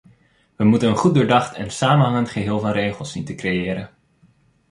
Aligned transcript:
We 0.55 0.63
moeten 0.63 0.89
een 0.89 0.95
goed 0.97 1.13
doordacht 1.13 1.55
en 1.55 1.71
samenhangend 1.71 2.29
geheel 2.29 2.59
van 2.59 2.71
regels 2.71 3.11
zien 3.11 3.25
te 3.25 3.35
creëren. 3.35 3.89